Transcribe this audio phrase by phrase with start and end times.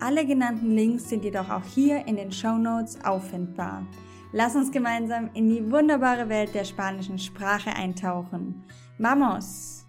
[0.00, 3.86] alle genannten Links sind jedoch auch hier in den Show Notes auffindbar.
[4.32, 8.62] Lass uns gemeinsam in die wunderbare Welt der spanischen Sprache eintauchen.
[8.98, 9.86] Vamos!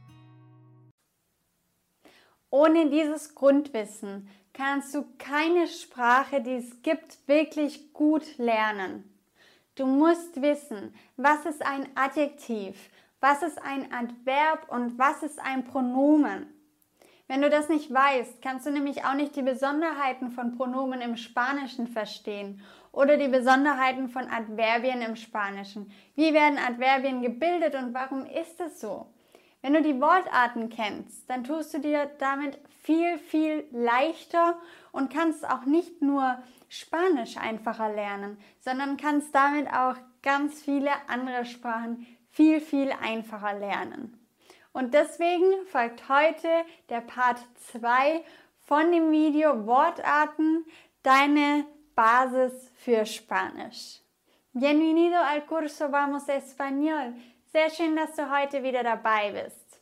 [2.49, 9.03] Ohne dieses Grundwissen kannst du keine Sprache, die es gibt, wirklich gut lernen.
[9.75, 12.89] Du musst wissen, was ist ein Adjektiv,
[13.19, 16.47] was ist ein Adverb und was ist ein Pronomen.
[17.29, 21.15] Wenn du das nicht weißt, kannst du nämlich auch nicht die Besonderheiten von Pronomen im
[21.15, 22.59] Spanischen verstehen
[22.91, 25.91] oder die Besonderheiten von Adverbien im Spanischen.
[26.15, 29.13] Wie werden Adverbien gebildet und warum ist es so?
[29.61, 34.59] Wenn du die Wortarten kennst, dann tust du dir damit viel, viel leichter
[34.91, 41.45] und kannst auch nicht nur Spanisch einfacher lernen, sondern kannst damit auch ganz viele andere
[41.45, 44.18] Sprachen viel, viel einfacher lernen.
[44.79, 46.47] Und deswegen folgt heute
[46.87, 47.39] der Part
[47.73, 48.23] 2
[48.61, 50.65] von dem Video Wortarten,
[51.03, 53.99] deine Basis für Spanisch.
[54.53, 57.13] Bienvenido al curso Vamos Español.
[57.51, 59.81] Sehr schön, dass du heute wieder dabei bist.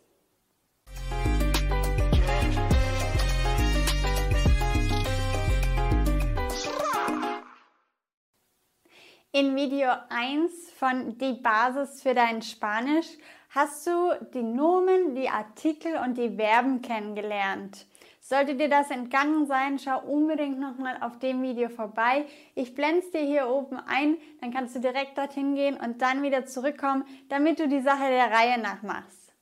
[9.31, 13.09] In Video 1 von Die Basis für dein Spanisch
[13.57, 17.87] hast du die Nomen, die Artikel und die Verben kennengelernt.
[18.21, 22.27] Sollte dir das entgangen sein, schau unbedingt nochmal auf dem Video vorbei.
[22.53, 26.45] Ich blende dir hier oben ein, dann kannst du direkt dorthin gehen und dann wieder
[26.45, 29.33] zurückkommen, damit du die Sache der Reihe nach machst.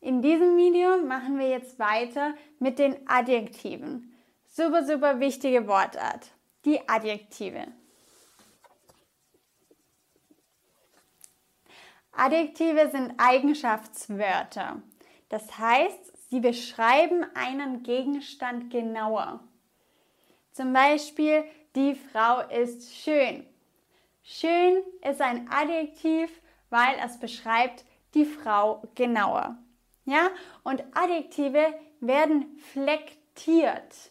[0.00, 4.14] In diesem Video machen wir jetzt weiter mit den Adjektiven.
[4.46, 6.30] Super, super wichtige Wortart.
[6.64, 7.66] Die Adjektive.
[12.18, 14.82] Adjektive sind Eigenschaftswörter.
[15.28, 19.40] Das heißt, sie beschreiben einen Gegenstand genauer.
[20.50, 21.44] Zum Beispiel,
[21.76, 23.46] die Frau ist schön.
[24.24, 26.30] Schön ist ein Adjektiv,
[26.70, 27.84] weil es beschreibt
[28.14, 29.56] die Frau genauer.
[30.04, 30.30] Ja?
[30.64, 34.10] Und Adjektive werden flektiert.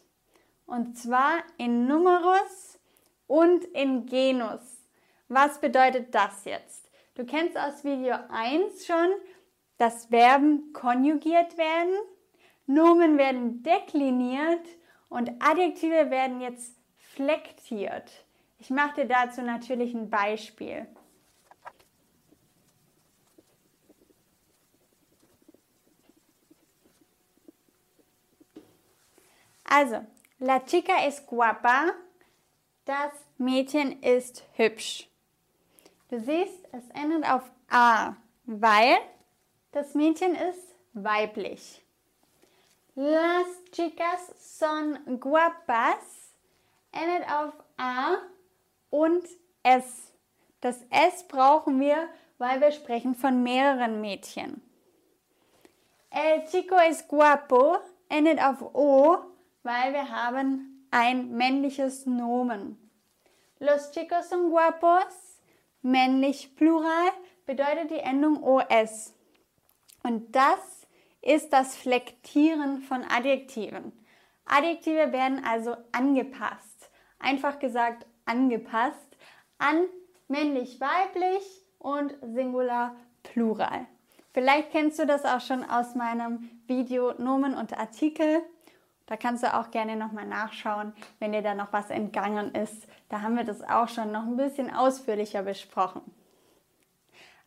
[0.66, 2.80] Und zwar in Numerus
[3.28, 4.62] und in Genus.
[5.28, 6.87] Was bedeutet das jetzt?
[7.18, 9.10] Du kennst aus Video 1 schon,
[9.80, 11.96] dass Verben konjugiert werden,
[12.68, 14.68] Nomen werden dekliniert
[15.10, 16.78] und Adjektive werden jetzt
[17.16, 18.24] flektiert.
[18.60, 20.86] Ich mache dir dazu natürlich ein Beispiel.
[29.64, 30.06] Also,
[30.38, 31.94] la chica es guapa.
[32.86, 35.10] Das Mädchen ist hübsch.
[36.10, 38.98] Du siehst, es endet auf A, weil
[39.74, 41.84] das Mädchen ist weiblich.
[42.96, 46.34] Las chicas son guapas
[46.94, 48.18] endet auf A
[48.90, 49.28] und
[49.64, 50.14] S.
[50.62, 52.08] Das S brauchen wir,
[52.38, 54.62] weil wir sprechen von mehreren Mädchen.
[56.10, 59.18] El chico es guapo endet auf O,
[59.64, 62.78] weil wir haben ein männliches Nomen.
[63.60, 65.27] Los chicos son guapos
[65.88, 67.12] männlich Plural
[67.46, 69.14] bedeutet die Endung OS.
[70.04, 70.88] Und das
[71.22, 73.92] ist das Flektieren von Adjektiven.
[74.46, 76.90] Adjektive werden also angepasst.
[77.20, 79.18] Einfach gesagt angepasst
[79.58, 79.86] an
[80.28, 81.44] männlich-weiblich
[81.80, 83.88] und Singular Plural.
[84.34, 88.42] Vielleicht kennst du das auch schon aus meinem Video Nomen und Artikel.
[89.08, 92.88] Da kannst du auch gerne nochmal nachschauen, wenn dir da noch was entgangen ist.
[93.10, 96.02] Da haben wir das auch schon noch ein bisschen ausführlicher besprochen.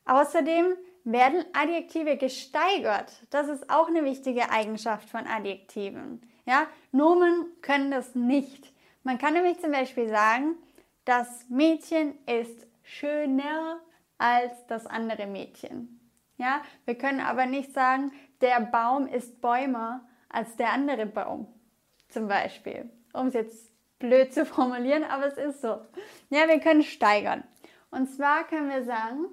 [0.07, 0.75] Außerdem
[1.05, 3.13] werden Adjektive gesteigert.
[3.31, 6.23] Das ist auch eine wichtige Eigenschaft von Adjektiven.
[6.47, 8.73] Ja, Nomen können das nicht.
[9.03, 10.57] Man kann nämlich zum Beispiel sagen,
[11.05, 13.81] das Mädchen ist schöner
[14.19, 16.01] als das andere Mädchen.
[16.37, 21.47] Ja, wir können aber nicht sagen, der Baum ist bäumer als der andere Baum.
[22.11, 22.91] Zum Beispiel.
[23.13, 25.81] Um es jetzt blöd zu formulieren, aber es ist so.
[26.29, 27.45] Ja, wir können steigern.
[27.91, 29.27] Und zwar können wir sagen,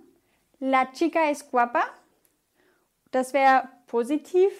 [0.59, 1.83] la chica es guapa.
[3.11, 4.51] Das wäre positiv,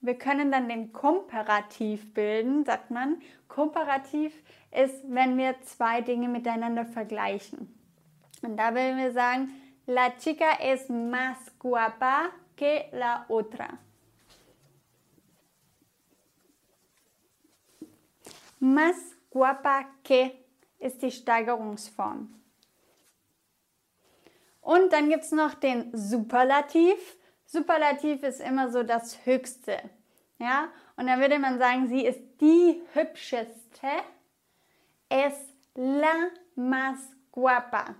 [0.00, 3.22] wir können dann den Komparativ bilden, sagt man.
[3.48, 4.34] Komparativ
[4.70, 7.72] ist, wenn wir zwei Dinge miteinander vergleichen.
[8.42, 9.50] Und da würden wir sagen,
[9.86, 13.78] la chica es más guapa que la otra.
[18.64, 18.96] Más
[19.28, 20.32] guapa que
[20.78, 22.34] ist die Steigerungsform.
[24.62, 26.96] Und dann gibt es noch den Superlativ.
[27.44, 29.78] Superlativ ist immer so das Höchste.
[30.38, 30.68] Ja?
[30.96, 33.88] Und dann würde man sagen, sie ist die hübscheste.
[35.10, 35.34] Es
[35.74, 36.96] la más
[37.32, 37.94] guapa.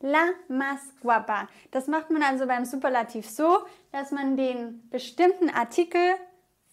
[0.00, 1.48] La más guapa.
[1.70, 3.60] Das macht man also beim Superlativ so,
[3.92, 6.16] dass man den bestimmten Artikel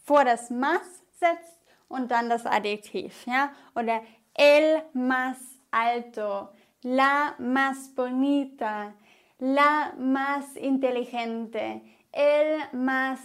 [0.04, 0.81] vor das más
[1.20, 3.25] setzt und dann das Adjektiv.
[3.25, 3.52] Ja?
[3.75, 4.02] Oder
[4.34, 5.38] el más
[5.72, 6.50] alto,
[6.84, 8.94] la más bonita,
[9.40, 11.81] la más inteligente,
[12.12, 13.19] el más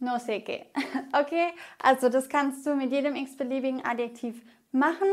[0.00, 0.66] no sé qué.
[1.12, 1.52] Okay?
[1.78, 5.08] Also das kannst du mit jedem x-beliebigen Adjektiv machen.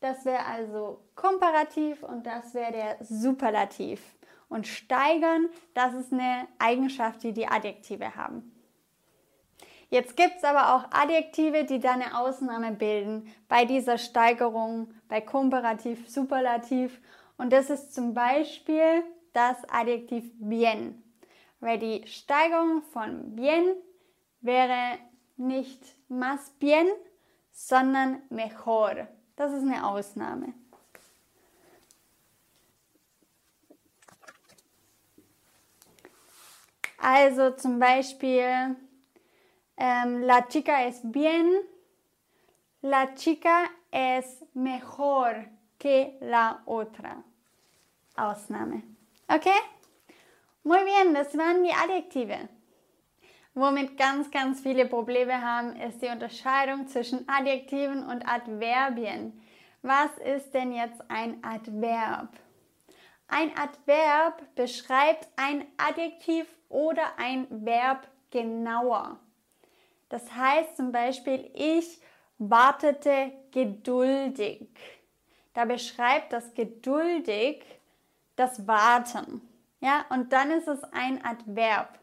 [0.00, 4.00] Das wäre also komparativ und das wäre der Superlativ.
[4.48, 8.54] Und steigern, das ist eine Eigenschaft, die die Adjektive haben.
[9.90, 15.20] Jetzt gibt es aber auch Adjektive, die da eine Ausnahme bilden bei dieser Steigerung, bei
[15.20, 17.00] Komparativ, Superlativ.
[17.38, 19.02] Und das ist zum Beispiel
[19.32, 21.02] das Adjektiv bien.
[21.60, 23.74] Weil die Steigerung von bien
[24.40, 24.98] wäre
[25.36, 26.86] nicht más bien,
[27.50, 29.08] sondern mejor.
[29.38, 30.52] Das ist eine Ausnahme.
[37.00, 38.74] Also zum Beispiel,
[39.76, 41.52] ähm, la chica es bien,
[42.82, 45.44] la chica es mejor
[45.78, 47.22] que la otra.
[48.16, 48.82] Ausnahme.
[49.28, 49.60] Okay?
[50.64, 52.48] Muy bien, das waren die Adjektive.
[53.58, 59.32] Womit ganz, ganz viele Probleme haben, ist die Unterscheidung zwischen Adjektiven und Adverbien.
[59.82, 62.28] Was ist denn jetzt ein Adverb?
[63.26, 69.18] Ein Adverb beschreibt ein Adjektiv oder ein Verb genauer.
[70.08, 72.00] Das heißt zum Beispiel, ich
[72.38, 74.68] wartete geduldig.
[75.54, 77.64] Da beschreibt das geduldig
[78.36, 79.42] das Warten.
[79.80, 81.98] Ja, und dann ist es ein Adverb.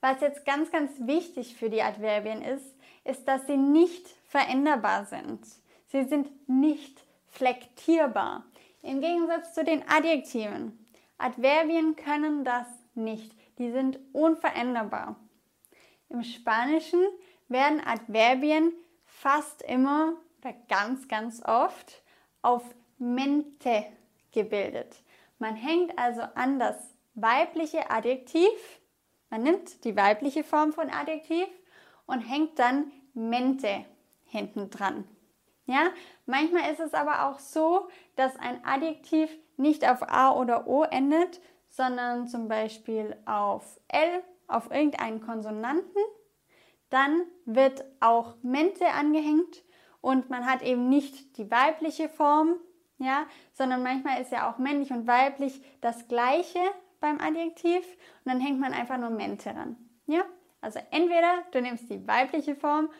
[0.00, 2.74] Was jetzt ganz, ganz wichtig für die Adverbien ist,
[3.04, 5.40] ist, dass sie nicht veränderbar sind.
[5.88, 8.44] Sie sind nicht flektierbar.
[8.82, 10.86] Im Gegensatz zu den Adjektiven.
[11.18, 13.32] Adverbien können das nicht.
[13.58, 15.16] Die sind unveränderbar.
[16.10, 17.04] Im Spanischen
[17.48, 18.72] werden Adverbien
[19.04, 22.02] fast immer oder ganz, ganz oft
[22.42, 22.62] auf
[22.98, 23.84] mente
[24.32, 25.02] gebildet.
[25.38, 26.76] Man hängt also an das
[27.14, 28.77] weibliche Adjektiv
[29.30, 31.46] man nimmt die weibliche Form von Adjektiv
[32.06, 33.84] und hängt dann mente
[34.24, 35.04] hinten dran.
[35.66, 35.90] Ja,
[36.24, 41.40] manchmal ist es aber auch so, dass ein Adjektiv nicht auf A oder O endet,
[41.68, 46.02] sondern zum Beispiel auf L, auf irgendeinen Konsonanten.
[46.88, 49.62] Dann wird auch mente angehängt
[50.00, 52.54] und man hat eben nicht die weibliche Form,
[52.98, 56.60] ja, sondern manchmal ist ja auch männlich und weiblich das gleiche,
[57.00, 57.84] beim Adjektiv
[58.24, 59.76] und dann hängt man einfach nur mente ran.
[60.06, 60.24] Ja?
[60.60, 62.90] Also entweder du nimmst die weibliche Form,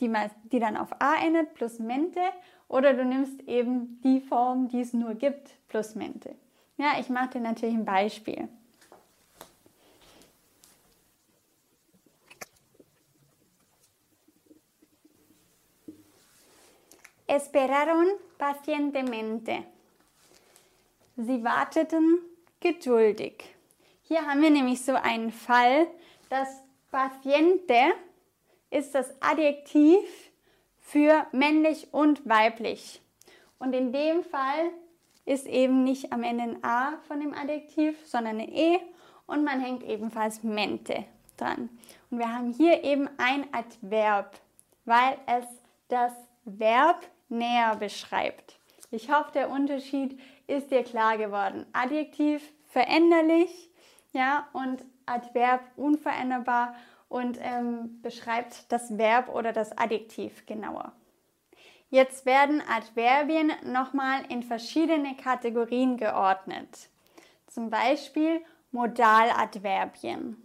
[0.00, 0.12] die,
[0.44, 2.20] die dann auf a endet, plus mente,
[2.68, 6.34] oder du nimmst eben die Form, die es nur gibt, plus mente.
[6.76, 8.48] Ja, ich mache dir natürlich ein Beispiel.
[17.26, 18.06] Esperaron
[18.38, 19.64] pacientemente.
[21.16, 22.20] Sie warteten
[22.60, 23.44] geduldig.
[24.02, 25.86] Hier haben wir nämlich so einen Fall,
[26.28, 26.48] das
[26.90, 27.92] paciente
[28.70, 30.00] ist das Adjektiv
[30.80, 33.02] für männlich und weiblich.
[33.58, 34.70] Und in dem Fall
[35.24, 38.78] ist eben nicht am Ende ein A von dem Adjektiv, sondern eine E
[39.26, 41.04] und man hängt ebenfalls mente
[41.36, 41.68] dran.
[42.10, 44.38] Und wir haben hier eben ein Adverb,
[44.84, 45.44] weil es
[45.88, 46.12] das
[46.44, 48.58] Verb näher beschreibt.
[48.96, 51.66] Ich hoffe, der Unterschied ist dir klar geworden.
[51.74, 53.70] Adjektiv veränderlich,
[54.14, 56.74] ja, und Adverb unveränderbar
[57.10, 60.92] und ähm, beschreibt das Verb oder das Adjektiv genauer.
[61.90, 66.88] Jetzt werden Adverbien nochmal in verschiedene Kategorien geordnet.
[67.48, 70.38] Zum Beispiel Modaladverbien.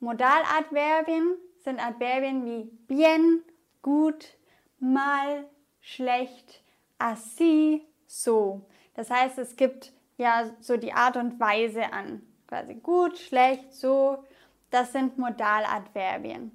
[0.00, 3.44] Modaladverbien sind Adverbien wie bien,
[3.82, 4.36] gut,
[4.80, 5.48] mal,
[5.80, 6.63] schlecht,
[6.98, 8.66] así, so.
[8.94, 12.22] Das heißt, es gibt ja so die Art und Weise an.
[12.46, 14.24] quasi gut, schlecht, so.
[14.70, 16.50] Das sind Modaladverbien.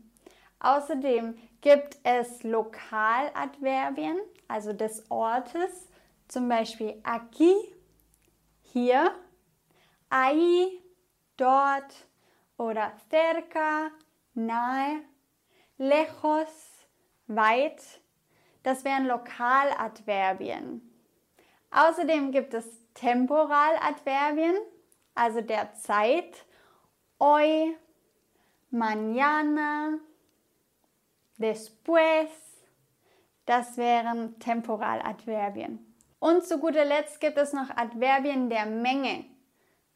[0.60, 4.17] Außerdem gibt es Lokaladverbien,
[4.48, 5.88] also des Ortes,
[6.27, 7.55] zum Beispiel aquí,
[8.62, 9.15] hier,
[10.10, 10.81] ahí,
[11.38, 12.08] dort
[12.58, 13.91] oder cerca,
[14.34, 15.01] nahe,
[15.77, 16.88] lejos,
[17.27, 17.81] weit.
[18.63, 20.82] Das wären Lokaladverbien.
[21.72, 24.56] Außerdem gibt es Temporaladverbien,
[25.16, 26.46] also der Zeit.
[27.20, 27.78] Hoy,
[28.72, 30.00] mañana,
[31.38, 32.30] después.
[33.46, 35.80] Das wären Temporaladverbien.
[36.20, 39.25] Und zu guter Letzt gibt es noch Adverbien der Menge.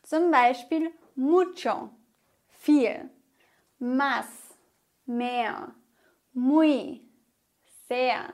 [0.01, 1.89] Zum Beispiel mucho,
[2.49, 3.09] viel,
[3.77, 4.57] más,
[5.05, 5.75] mehr,
[6.33, 7.07] muy,
[7.87, 8.33] sehr.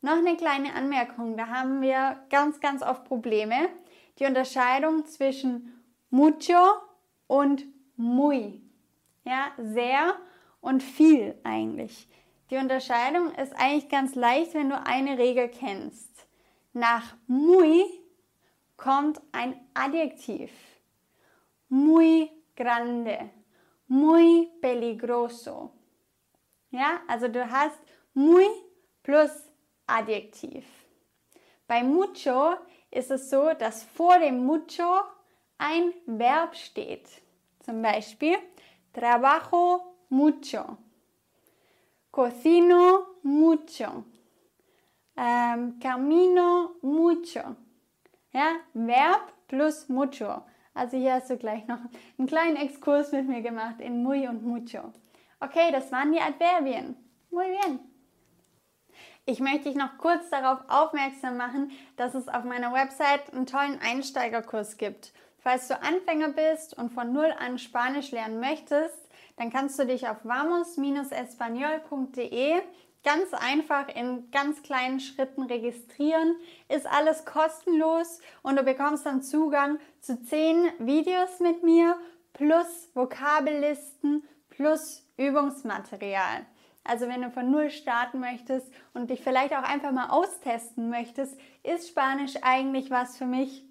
[0.00, 3.68] Noch eine kleine Anmerkung, da haben wir ganz, ganz oft Probleme.
[4.18, 6.54] Die Unterscheidung zwischen mucho
[7.26, 7.64] und
[7.96, 8.62] muy.
[9.24, 10.14] Ja, sehr
[10.60, 12.08] und viel eigentlich.
[12.50, 16.26] Die Unterscheidung ist eigentlich ganz leicht, wenn du eine Regel kennst.
[16.72, 17.84] Nach muy
[18.76, 20.50] kommt ein Adjektiv.
[21.68, 23.30] Muy grande,
[23.88, 25.72] muy peligroso.
[26.70, 27.78] Ja, also du hast
[28.14, 28.46] muy
[29.02, 29.47] plus
[29.88, 30.64] Adjektiv.
[31.66, 32.54] Bei mucho
[32.90, 35.00] ist es so, dass vor dem mucho
[35.58, 37.08] ein Verb steht.
[37.60, 38.36] Zum Beispiel
[38.92, 40.78] trabajo mucho,
[42.10, 44.04] cocino mucho,
[45.16, 47.56] ähm, camino mucho.
[48.32, 50.42] Ja, Verb plus mucho.
[50.74, 51.80] Also hier hast du gleich noch
[52.18, 54.92] einen kleinen Exkurs mit mir gemacht in muy und mucho.
[55.40, 56.96] Okay, das waren die Adverbien.
[57.30, 57.80] Muy bien.
[59.30, 63.78] Ich möchte dich noch kurz darauf aufmerksam machen, dass es auf meiner Website einen tollen
[63.78, 65.12] Einsteigerkurs gibt.
[65.40, 68.96] Falls du Anfänger bist und von Null an Spanisch lernen möchtest,
[69.36, 72.54] dann kannst du dich auf vamos-espanol.de
[73.04, 76.34] ganz einfach in ganz kleinen Schritten registrieren.
[76.70, 81.98] Ist alles kostenlos und du bekommst dann Zugang zu zehn Videos mit mir
[82.32, 86.46] plus Vokabellisten plus Übungsmaterial.
[86.88, 91.38] Also wenn du von Null starten möchtest und dich vielleicht auch einfach mal austesten möchtest,
[91.62, 93.62] ist Spanisch eigentlich was für mich?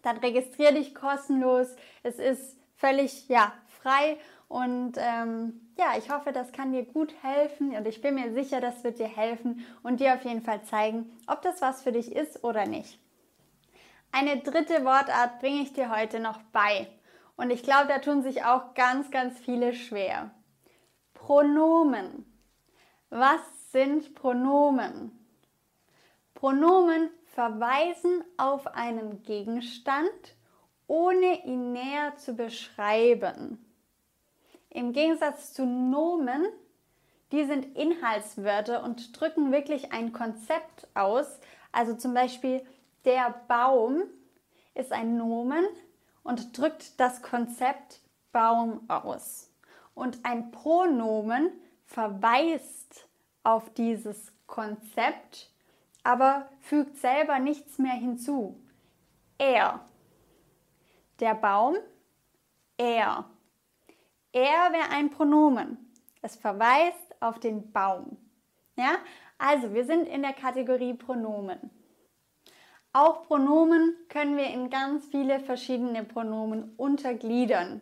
[0.00, 1.76] Dann registriere dich kostenlos.
[2.02, 3.52] Es ist völlig ja,
[3.82, 4.16] frei
[4.48, 8.62] und ähm, ja, ich hoffe, das kann dir gut helfen und ich bin mir sicher,
[8.62, 12.16] das wird dir helfen und dir auf jeden Fall zeigen, ob das was für dich
[12.16, 12.98] ist oder nicht.
[14.10, 16.88] Eine dritte Wortart bringe ich dir heute noch bei
[17.36, 20.30] und ich glaube, da tun sich auch ganz, ganz viele schwer.
[21.12, 22.24] Pronomen.
[23.10, 23.40] Was
[23.72, 25.12] sind Pronomen?
[26.34, 30.10] Pronomen verweisen auf einen Gegenstand,
[30.86, 33.64] ohne ihn näher zu beschreiben.
[34.68, 36.46] Im Gegensatz zu Nomen,
[37.32, 41.40] die sind Inhaltswörter und drücken wirklich ein Konzept aus.
[41.72, 42.64] Also zum Beispiel
[43.06, 44.02] der Baum
[44.74, 45.64] ist ein Nomen
[46.22, 48.00] und drückt das Konzept
[48.32, 49.50] Baum aus.
[49.94, 51.50] Und ein Pronomen
[51.88, 53.08] verweist
[53.42, 55.50] auf dieses Konzept,
[56.04, 58.60] aber fügt selber nichts mehr hinzu.
[59.38, 59.80] Er.
[61.18, 61.76] Der Baum,
[62.76, 63.24] er.
[64.32, 65.78] Er wäre ein Pronomen.
[66.22, 68.16] Es verweist auf den Baum.
[68.76, 68.96] Ja?
[69.38, 71.70] Also, wir sind in der Kategorie Pronomen.
[72.92, 77.80] Auch Pronomen können wir in ganz viele verschiedene Pronomen untergliedern.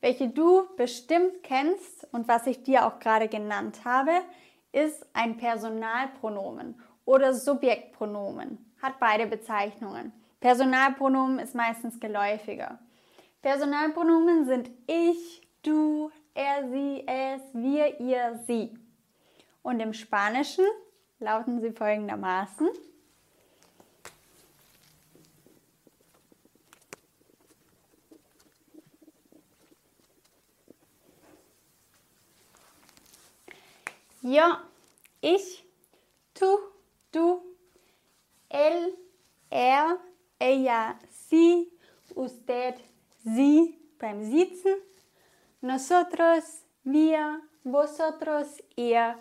[0.00, 4.12] Welche du bestimmt kennst und was ich dir auch gerade genannt habe,
[4.72, 8.58] ist ein Personalpronomen oder Subjektpronomen.
[8.80, 10.12] Hat beide Bezeichnungen.
[10.40, 12.78] Personalpronomen ist meistens geläufiger.
[13.42, 18.78] Personalpronomen sind ich, du, er, sie, es, wir, ihr, sie.
[19.62, 20.64] Und im Spanischen
[21.18, 22.68] lauten sie folgendermaßen.
[34.30, 34.42] Yo,
[35.22, 35.64] ich,
[36.34, 36.58] tú,
[37.12, 37.40] du,
[38.50, 38.94] él,
[39.48, 39.96] er,
[40.38, 41.72] ella, sie,
[42.14, 42.74] usted,
[43.24, 44.74] sie beim Sitzen
[45.62, 49.16] nosotros, wir, vosotros, ihr,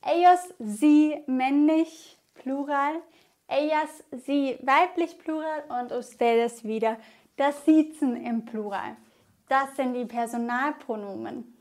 [0.00, 3.02] ellos, sie, männlich, Plural,
[3.48, 6.96] ellas, sie, weiblich, Plural und ustedes wieder
[7.36, 8.96] das Siezen im Plural.
[9.50, 11.55] Das sind die Personalpronomen.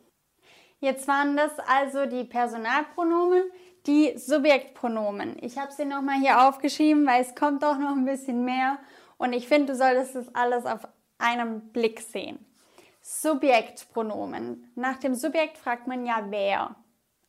[0.86, 3.42] Jetzt waren das also die Personalpronomen,
[3.88, 5.36] die Subjektpronomen.
[5.42, 8.78] Ich habe sie nochmal hier aufgeschrieben, weil es kommt auch noch ein bisschen mehr
[9.18, 10.88] und ich finde, du solltest das alles auf
[11.18, 12.38] einem Blick sehen.
[13.02, 14.72] Subjektpronomen.
[14.76, 16.76] Nach dem Subjekt fragt man ja wer.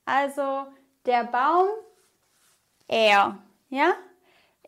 [0.04, 0.66] Also
[1.06, 1.68] der Baum,
[2.88, 3.38] er.
[3.70, 3.94] Ja?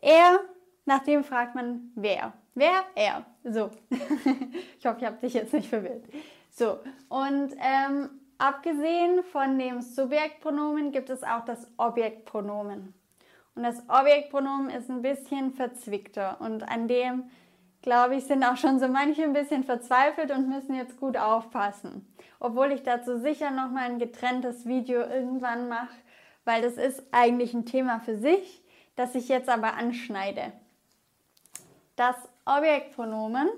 [0.01, 0.39] Er,
[0.85, 2.33] nach dem fragt man wer.
[2.55, 2.85] Wer?
[2.95, 3.23] Er.
[3.43, 3.69] So.
[4.79, 6.05] ich hoffe, ich habe dich jetzt nicht verwirrt.
[6.49, 6.79] So.
[7.07, 12.93] Und ähm, abgesehen von dem Subjektpronomen gibt es auch das Objektpronomen.
[13.53, 17.29] Und das Objektpronomen ist ein bisschen verzwickter und an dem,
[17.81, 22.07] glaube ich, sind auch schon so manche ein bisschen verzweifelt und müssen jetzt gut aufpassen.
[22.39, 25.93] Obwohl ich dazu sicher nochmal ein getrenntes Video irgendwann mache,
[26.45, 28.63] weil das ist eigentlich ein Thema für sich,
[28.95, 30.53] das ich jetzt aber anschneide.
[31.97, 32.15] Das
[32.45, 33.49] Objektpronomen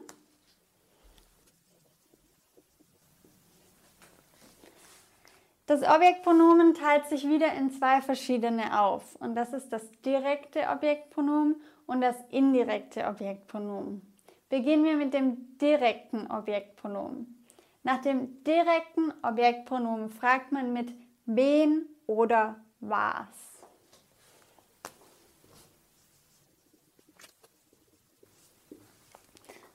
[5.67, 9.15] Das Objektpronomen teilt sich wieder in zwei verschiedene auf.
[9.17, 14.01] Und das ist das direkte Objektpronomen und das indirekte Objektpronomen.
[14.49, 17.45] Beginnen wir mit dem direkten Objektpronomen.
[17.83, 20.93] Nach dem direkten Objektpronomen fragt man mit
[21.25, 23.61] wen oder was.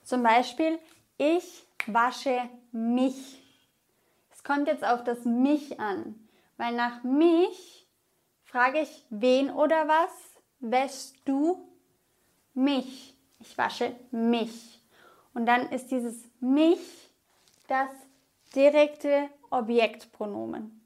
[0.04, 0.78] Zum Beispiel,
[1.18, 2.38] ich wasche
[2.70, 3.42] mich
[4.46, 6.14] kommt jetzt auf das mich an,
[6.56, 7.88] weil nach mich
[8.44, 10.12] frage ich wen oder was
[10.60, 11.68] wäschst du
[12.54, 13.14] mich.
[13.40, 14.80] Ich wasche mich.
[15.34, 17.10] Und dann ist dieses mich
[17.66, 17.90] das
[18.54, 20.80] direkte Objektpronomen.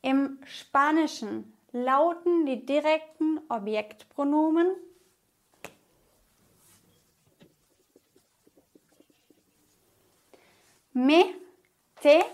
[0.00, 4.68] Im Spanischen lauten die direkten Objektpronomen
[10.92, 11.24] me,
[12.00, 12.24] te,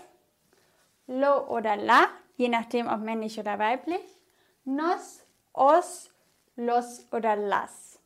[1.09, 4.23] lo oder la, je nachdem ob männlich oder weiblich,
[4.63, 5.23] nos,
[5.53, 6.11] os,
[6.55, 7.99] los oder las.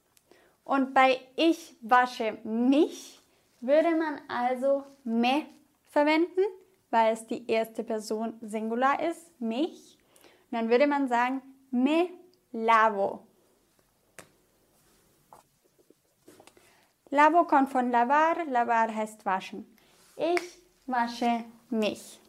[0.63, 3.19] Und bei ich wasche mich
[3.59, 5.45] würde man also me
[5.89, 6.41] verwenden,
[6.89, 9.97] weil es die erste Person Singular ist, mich.
[10.51, 11.41] Und dann würde man sagen
[11.71, 12.09] me
[12.51, 13.27] lavo.
[17.09, 19.65] Lavo kommt von lavar, lavar heißt waschen.
[20.15, 22.19] Ich wasche mich.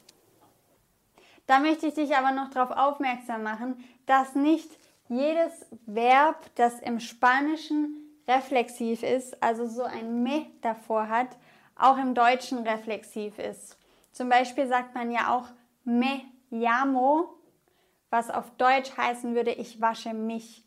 [1.47, 4.71] Da möchte ich dich aber noch darauf aufmerksam machen, dass nicht
[5.09, 11.37] jedes Verb, das im Spanischen reflexiv ist, also so ein me davor hat,
[11.77, 13.79] auch im Deutschen reflexiv ist.
[14.13, 15.49] Zum Beispiel sagt man ja auch
[15.85, 17.35] me llamo,
[18.11, 20.65] was auf Deutsch heißen würde, ich wasche mich.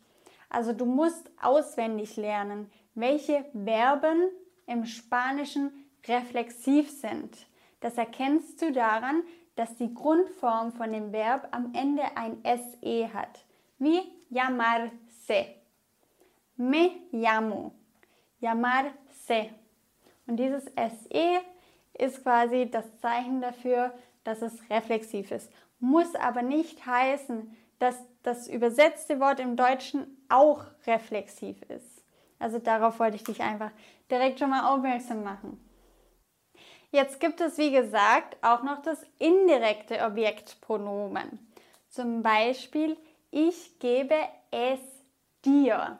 [0.50, 4.28] Also du musst auswendig lernen, welche Verben
[4.66, 5.72] im Spanischen
[6.06, 7.46] reflexiv sind.
[7.80, 9.22] Das erkennst du daran,
[9.58, 13.44] dass die Grundform von dem Verb am Ende ein SE hat,
[13.78, 15.46] wie llamarse.
[16.56, 17.72] Me llamo.
[18.40, 19.50] Llamarse.
[20.28, 21.40] Und dieses SE
[21.94, 23.92] ist quasi das Zeichen dafür,
[24.22, 25.50] dass es reflexiv ist.
[25.80, 32.04] Muss aber nicht heißen, dass das übersetzte Wort im Deutschen auch reflexiv ist.
[32.38, 33.72] Also darauf wollte ich dich einfach
[34.08, 35.67] direkt schon mal aufmerksam machen.
[36.90, 41.38] Jetzt gibt es, wie gesagt, auch noch das indirekte Objektpronomen.
[41.88, 42.96] Zum Beispiel,
[43.30, 44.16] ich gebe
[44.50, 44.80] es
[45.44, 45.98] dir.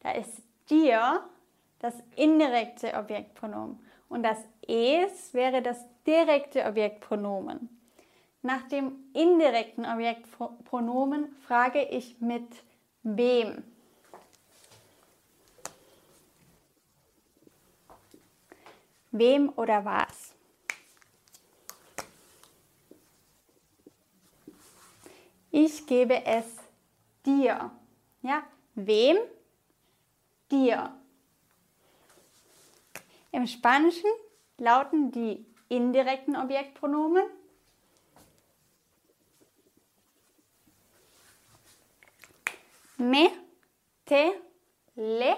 [0.00, 1.24] Da ist dir
[1.80, 7.68] das indirekte Objektpronomen und das es wäre das direkte Objektpronomen.
[8.42, 12.48] Nach dem indirekten Objektpronomen frage ich mit
[13.02, 13.64] wem.
[19.12, 20.34] Wem oder was?
[25.50, 26.46] Ich gebe es
[27.26, 27.70] dir.
[28.22, 28.42] Ja,
[28.74, 29.18] wem?
[30.50, 30.98] Dir.
[33.32, 34.10] Im Spanischen
[34.56, 37.24] lauten die indirekten Objektpronomen
[42.96, 43.30] me,
[44.04, 44.32] te,
[44.94, 45.36] le,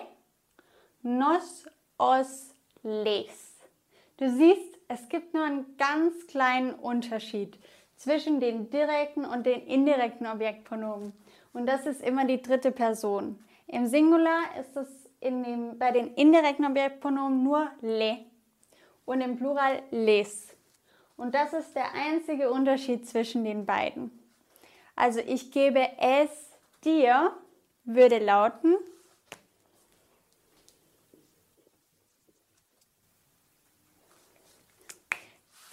[1.03, 3.54] nos, os, les.
[4.17, 7.59] Du siehst, es gibt nur einen ganz kleinen Unterschied
[7.97, 11.13] zwischen den direkten und den indirekten Objektpronomen.
[11.53, 13.43] Und das ist immer die dritte Person.
[13.67, 14.89] Im Singular ist es
[15.23, 18.19] dem, bei den indirekten Objektpronomen nur le
[19.05, 20.55] und im Plural les.
[21.17, 24.11] Und das ist der einzige Unterschied zwischen den beiden.
[24.97, 26.31] Also ich gebe es
[26.85, 27.33] dir
[27.85, 28.77] würde lauten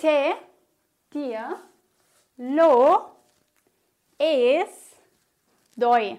[0.02, 0.34] te,
[1.14, 1.60] dir,
[2.38, 3.12] lo,
[4.18, 4.96] es,
[5.76, 6.18] doi.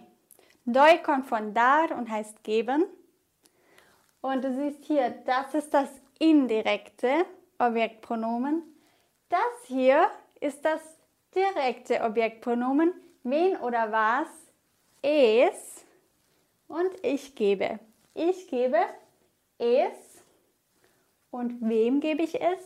[0.64, 2.84] Doi kommt von dar und heißt geben.
[4.20, 5.88] Und du siehst hier, das ist das
[6.20, 7.26] indirekte
[7.58, 8.62] Objektpronomen.
[9.28, 10.08] Das hier
[10.40, 10.80] ist das
[11.34, 12.92] direkte Objektpronomen.
[13.24, 14.28] Wen oder was?
[15.02, 15.84] Es.
[16.68, 17.80] Und ich gebe.
[18.14, 18.78] Ich gebe
[19.58, 20.22] es.
[21.32, 22.60] Und wem gebe ich es?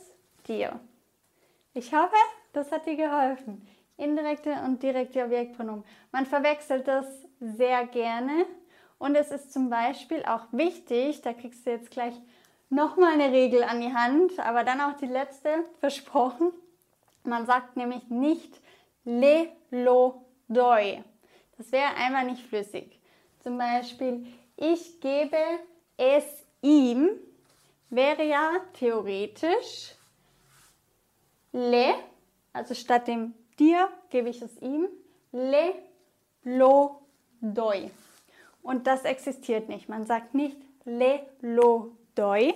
[0.46, 0.78] Dir.
[1.76, 2.16] Ich hoffe,
[2.54, 3.68] das hat dir geholfen.
[3.98, 5.84] Indirekte und direkte Objektpronomen.
[6.10, 7.06] Man verwechselt das
[7.38, 8.46] sehr gerne.
[8.96, 12.14] Und es ist zum Beispiel auch wichtig, da kriegst du jetzt gleich
[12.70, 16.50] nochmal eine Regel an die Hand, aber dann auch die letzte, versprochen.
[17.24, 18.58] Man sagt nämlich nicht
[19.04, 21.04] le, lo, doi.
[21.58, 22.98] Das wäre einfach nicht flüssig.
[23.40, 25.36] Zum Beispiel, ich gebe
[25.98, 26.24] es
[26.62, 27.10] ihm,
[27.90, 29.95] wäre ja theoretisch
[31.56, 31.94] le,
[32.52, 34.88] also statt dem dir gebe ich es ihm,
[35.32, 35.74] le,
[36.44, 37.02] lo,
[37.40, 37.90] doi.
[38.62, 39.88] Und das existiert nicht.
[39.88, 42.54] Man sagt nicht le, lo, doi.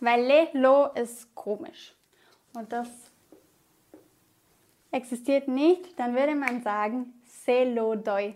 [0.00, 1.94] Weil le, lo ist komisch.
[2.54, 2.88] Und das
[4.90, 5.98] existiert nicht.
[5.98, 8.34] Dann würde man sagen se, lo, doi.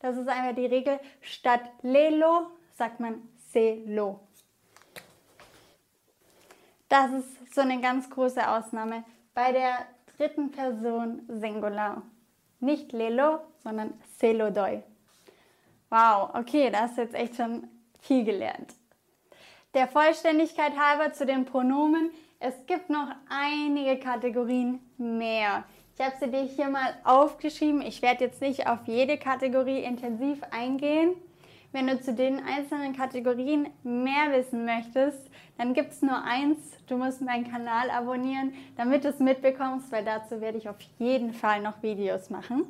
[0.00, 1.00] Das ist einfach die Regel.
[1.20, 4.25] Statt le, lo sagt man se, lo.
[6.88, 12.02] Das ist so eine ganz große Ausnahme bei der dritten Person Singular.
[12.60, 14.50] Nicht lelo, sondern se, lo.
[15.90, 17.68] Wow, okay, da hast du jetzt echt schon
[18.00, 18.74] viel gelernt.
[19.74, 22.10] Der Vollständigkeit halber zu den Pronomen.
[22.38, 25.64] Es gibt noch einige Kategorien mehr.
[25.98, 27.82] Ich habe sie dir hier mal aufgeschrieben.
[27.82, 31.10] Ich werde jetzt nicht auf jede Kategorie intensiv eingehen.
[31.76, 36.56] Wenn du zu den einzelnen Kategorien mehr wissen möchtest, dann gibt es nur eins.
[36.86, 41.34] Du musst meinen Kanal abonnieren, damit du es mitbekommst, weil dazu werde ich auf jeden
[41.34, 42.64] Fall noch Videos machen.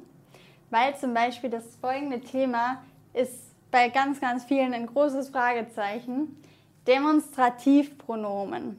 [0.71, 2.83] Weil zum Beispiel das folgende Thema
[3.15, 6.43] ist bei ganz, ganz vielen ein großes Fragezeichen.
[6.89, 8.77] Demonstrativpronomen.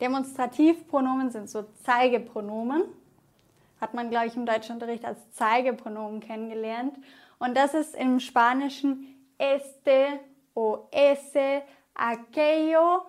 [0.00, 2.82] Demonstrativpronomen sind so Zeigepronomen.
[3.80, 6.96] Hat man, glaube ich, im Deutschunterricht als Zeigepronomen kennengelernt.
[7.38, 9.06] Und das ist im Spanischen
[9.40, 10.20] este
[10.54, 11.62] o ese,
[11.94, 13.06] aquello.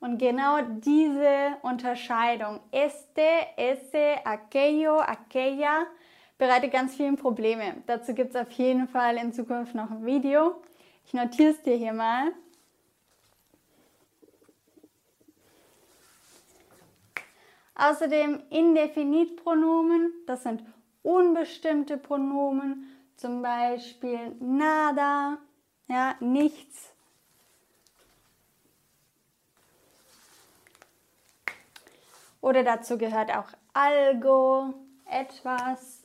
[0.00, 5.86] Und genau diese Unterscheidung, este, ese, aquello, aquella,
[6.36, 7.82] bereitet ganz viele Probleme.
[7.86, 10.60] Dazu gibt es auf jeden Fall in Zukunft noch ein Video.
[11.06, 12.32] Ich notiere es dir hier mal.
[17.76, 20.62] Außerdem Indefinitpronomen, das sind
[21.02, 25.38] unbestimmte Pronomen, zum Beispiel nada,
[25.88, 26.92] ja, nichts.
[32.40, 34.74] Oder dazu gehört auch algo,
[35.06, 36.04] etwas.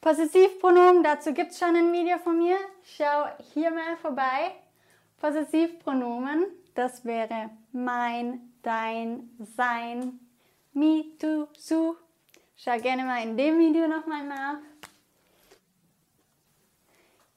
[0.00, 2.56] Possessivpronomen, dazu gibt es schon ein Video von mir.
[2.82, 4.52] Schau hier mal vorbei.
[5.20, 10.18] Possessivpronomen, das wäre mein, dein, sein,
[10.72, 11.96] me, du, su.
[12.56, 14.58] Schau gerne mal in dem Video nochmal nach.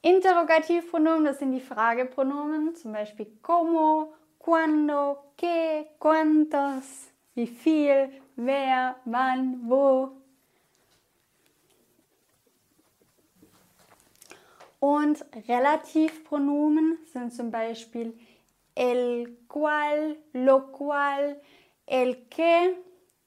[0.03, 9.61] Interrogativpronomen, das sind die Fragepronomen, zum Beispiel como, cuando, qué, cuántos, wie viel, wer, wann,
[9.63, 10.11] wo.
[14.81, 18.13] Und Relativpronomen sind zum Beispiel
[18.75, 21.39] el cual, lo cual,
[21.85, 22.75] el que.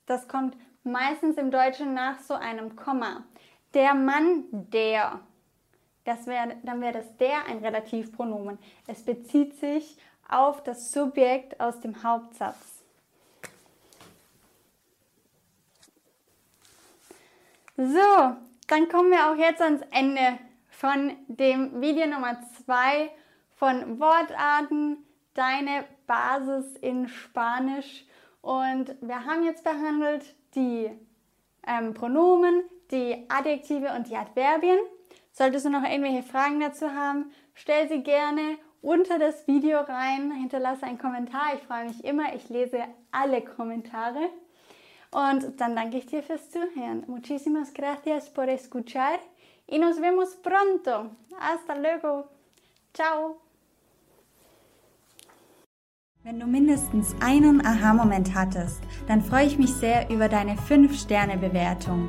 [0.04, 3.24] Das kommt meistens im Deutschen nach so einem Komma.
[3.72, 5.20] Der Mann, der.
[6.06, 8.58] Das wär, dann wäre das der ein Relativpronomen.
[8.86, 12.84] Es bezieht sich auf das Subjekt aus dem Hauptsatz.
[17.76, 18.36] So,
[18.68, 20.38] dann kommen wir auch jetzt ans Ende
[20.70, 23.10] von dem Video Nummer 2
[23.56, 24.98] von Wortarten,
[25.34, 28.06] deine Basis in Spanisch.
[28.42, 30.88] Und wir haben jetzt behandelt die
[31.66, 34.78] ähm, Pronomen, die Adjektive und die Adverbien.
[35.36, 40.86] Solltest du noch irgendwelche Fragen dazu haben, stell sie gerne unter das Video rein, hinterlasse
[40.86, 41.54] einen Kommentar.
[41.54, 42.78] Ich freue mich immer, ich lese
[43.12, 44.30] alle Kommentare.
[45.10, 47.04] Und dann danke ich dir fürs Zuhören.
[47.06, 49.18] Muchísimas gracias por escuchar
[49.66, 51.10] y nos vemos pronto.
[51.38, 52.28] Hasta luego.
[52.94, 53.36] Ciao.
[56.22, 62.08] Wenn du mindestens einen Aha-Moment hattest, dann freue ich mich sehr über deine 5-Sterne-Bewertung.